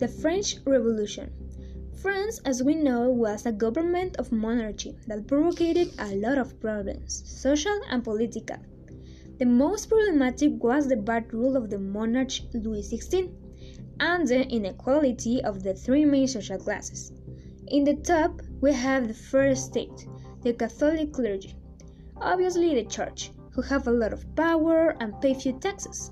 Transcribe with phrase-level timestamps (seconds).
[0.00, 1.30] The French Revolution.
[2.00, 7.22] France, as we know, was a government of monarchy that provoked a lot of problems,
[7.26, 8.56] social and political.
[9.38, 13.30] The most problematic was the bad rule of the monarch Louis XVI
[14.00, 17.12] and the inequality of the three main social classes.
[17.66, 20.08] In the top, we have the first state,
[20.40, 21.54] the Catholic clergy,
[22.16, 26.10] obviously the church, who have a lot of power and pay few taxes.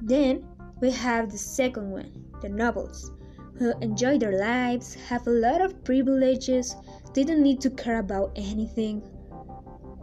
[0.00, 0.48] Then
[0.80, 3.12] we have the second one, the nobles,
[3.58, 6.74] who enjoy their lives, have a lot of privileges,
[7.14, 9.02] they don't need to care about anything.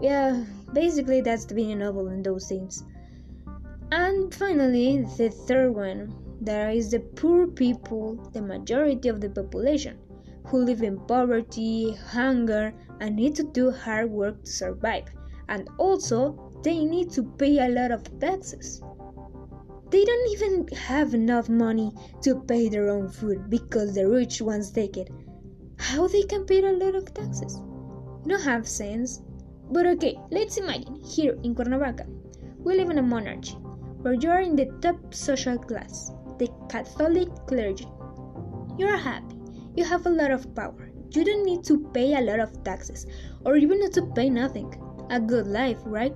[0.01, 2.83] Yeah, basically that's being a noble in those things.
[3.91, 9.97] And finally, the third one, there is the poor people, the majority of the population,
[10.45, 15.05] who live in poverty, hunger, and need to do hard work to survive.
[15.49, 18.81] And also, they need to pay a lot of taxes.
[19.89, 24.71] They don't even have enough money to pay their own food because the rich ones
[24.71, 25.09] take it.
[25.79, 27.61] How they can pay a lot of taxes?
[28.25, 29.21] No have sense.
[29.71, 32.05] But okay, let's imagine here in Cuernavaca,
[32.59, 33.53] we live in a monarchy
[34.01, 37.87] where you are in the top social class, the Catholic clergy.
[38.77, 39.37] You are happy,
[39.75, 43.07] you have a lot of power, you don't need to pay a lot of taxes
[43.45, 44.73] or even not to pay nothing.
[45.09, 46.13] A good life, right?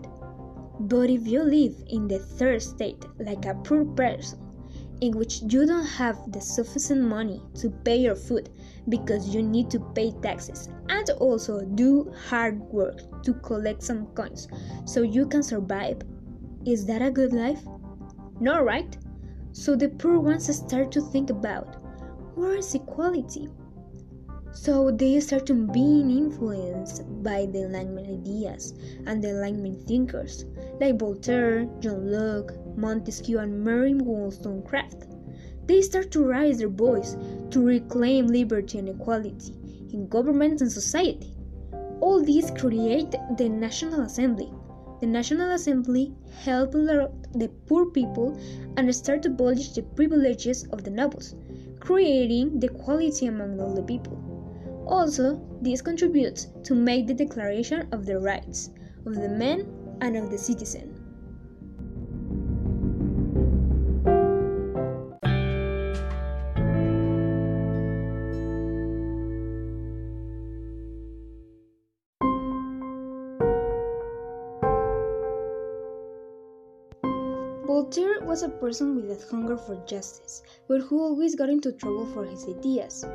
[0.81, 4.39] But if you live in the third state, like a poor person,
[5.01, 8.49] in which you don't have the sufficient money to pay your food
[8.89, 14.47] because you need to pay taxes and also do hard work to collect some coins
[14.85, 16.01] so you can survive,
[16.65, 17.61] is that a good life?
[18.39, 18.97] No, right?
[19.51, 21.75] So the poor ones start to think about
[22.35, 23.49] where is equality?
[24.53, 28.73] So they start to being influenced by the Enlightenment ideas
[29.05, 30.45] and the Enlightenment thinkers
[30.79, 35.07] like Voltaire, John Locke, Montesquieu, and Mary Wollstonecraft.
[35.67, 37.15] They start to raise their voice
[37.51, 39.53] to reclaim liberty and equality
[39.93, 41.33] in government and society.
[42.01, 44.51] All these create the National Assembly.
[44.99, 46.13] The National Assembly
[46.43, 48.37] helped the poor people
[48.75, 51.35] and start to abolish the privileges of the nobles,
[51.79, 54.30] creating the equality among all the people.
[54.87, 58.71] Also, this contributes to make the Declaration of the Rights
[59.05, 59.67] of the Man
[60.01, 60.97] and of the Citizen.
[77.65, 82.05] Voltaire was a person with a hunger for justice, but who always got into trouble
[82.05, 83.05] for his ideas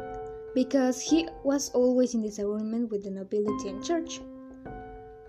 [0.56, 4.22] because he was always in disagreement with the nobility and church.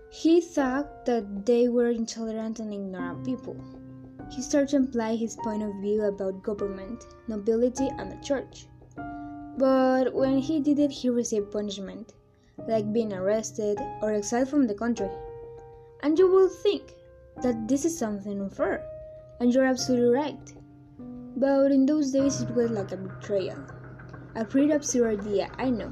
[0.09, 3.57] He thought that they were intolerant and ignorant people.
[4.31, 8.67] He started to imply his point of view about government, nobility, and the church.
[9.57, 12.13] But when he did it, he received punishment,
[12.66, 15.09] like being arrested or exiled from the country.
[16.03, 16.93] And you will think
[17.43, 18.81] that this is something unfair,
[19.41, 20.53] and you're absolutely right.
[21.35, 23.59] But in those days, it was like a betrayal.
[24.37, 25.89] A pretty absurd idea, I know.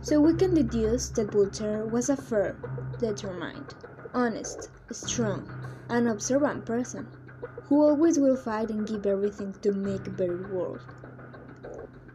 [0.00, 2.56] So we can deduce that Voltaire was a fair,
[2.98, 3.76] determined,
[4.12, 5.48] honest, strong,
[5.88, 7.06] and observant person
[7.66, 10.80] who always will fight and give everything to make a better world.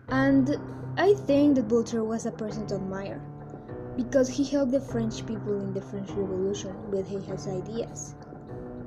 [0.09, 0.57] And
[0.97, 3.21] I think that Voltaire was a person to admire
[3.95, 8.15] because he helped the French people in the French Revolution with his ideas.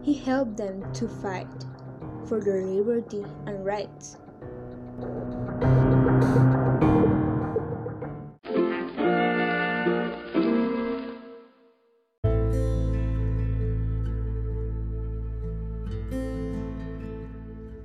[0.03, 1.65] He helped them to fight
[2.27, 4.19] for their liberty and rights.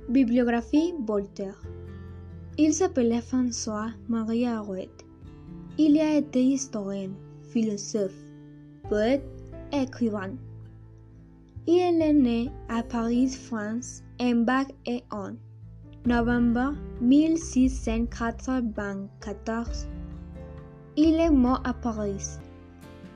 [0.08, 1.62] Bibliographie Voltaire
[2.58, 4.90] Il s'appelait François-Marie Arouet.
[5.78, 7.10] Il a été historien,
[7.50, 8.12] philosophe,
[8.88, 9.24] poète,
[9.72, 10.34] écrivain.
[11.66, 15.32] Il est né à Paris, France, en bac et en
[16.06, 19.88] novembre 1694.
[20.96, 22.38] Il est mort à Paris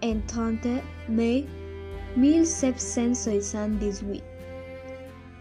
[0.02, 0.66] en 30
[1.08, 1.46] mai
[2.16, 4.24] 1778.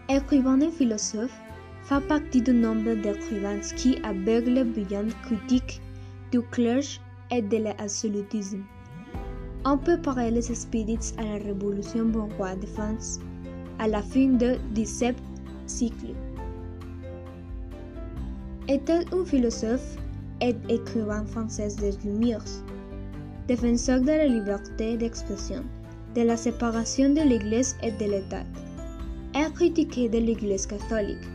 [0.08, 1.36] Écrivain et philosophe,
[1.82, 5.82] fait partie du nombre d'écrivains qui aveuglent bien critique
[6.30, 7.00] du clergé
[7.32, 8.62] et de l'absolutisme.
[9.64, 13.18] On peut parler les spirits à la Révolution bourgeoise de France
[13.80, 15.16] à la fin du XVIIe
[15.66, 16.14] siècle.
[18.70, 19.96] Était un philosophe
[20.40, 22.44] et écrivain français des Lumières,
[23.48, 25.64] défenseur de la liberté d'expression,
[26.14, 28.44] de la séparation de l'Église et de l'État
[29.34, 31.26] a critiqué de l'Église catholique,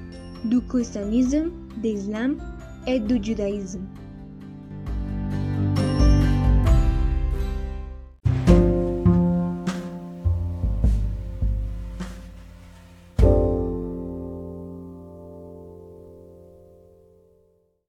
[0.46, 1.52] du christianisme,
[1.84, 2.38] de l'islam
[2.88, 3.82] Edu Judaism.